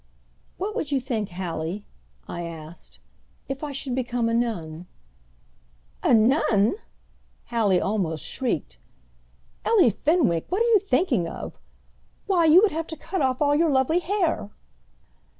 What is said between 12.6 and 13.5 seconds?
would have to cut off